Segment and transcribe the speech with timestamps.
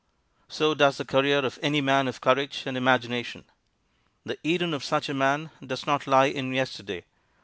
[0.47, 3.45] So does the career of any man of courage and imagination.
[4.25, 7.03] The Eden of such a man does not lie in yesterday.